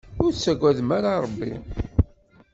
Ur 0.23 0.31
tettagadem 0.33 0.89
ara 0.97 1.11
Rebbi? 1.23 1.51